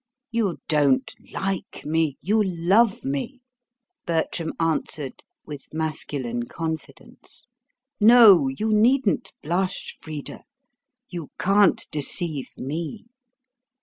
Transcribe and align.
"You 0.31 0.57
DON'T 0.67 1.13
like 1.31 1.85
me; 1.85 2.17
you 2.21 2.41
LOVE 2.43 3.05
me," 3.05 3.43
Bertram 4.07 4.51
answered 4.59 5.23
with 5.45 5.71
masculine 5.75 6.47
confidence. 6.47 7.47
"No, 7.99 8.47
you 8.47 8.73
needn't 8.73 9.33
blush, 9.43 9.95
Frida; 10.01 10.41
you 11.07 11.29
can't 11.37 11.85
deceive 11.91 12.47
me.... 12.57 13.05